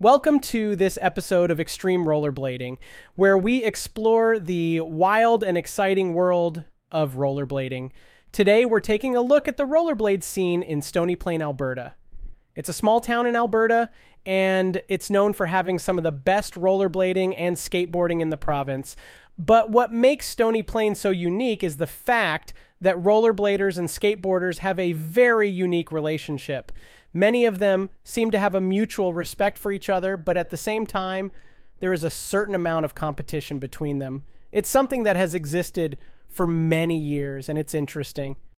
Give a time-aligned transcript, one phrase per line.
[0.00, 2.78] Welcome to this episode of Extreme Rollerblading,
[3.16, 7.90] where we explore the wild and exciting world of rollerblading.
[8.30, 11.94] Today, we're taking a look at the rollerblade scene in Stony Plain, Alberta.
[12.58, 13.88] It's a small town in Alberta,
[14.26, 18.96] and it's known for having some of the best rollerblading and skateboarding in the province.
[19.38, 24.76] But what makes Stony Plain so unique is the fact that rollerbladers and skateboarders have
[24.80, 26.72] a very unique relationship.
[27.14, 30.56] Many of them seem to have a mutual respect for each other, but at the
[30.56, 31.30] same time,
[31.78, 34.24] there is a certain amount of competition between them.
[34.50, 35.96] It's something that has existed
[36.26, 38.34] for many years, and it's interesting.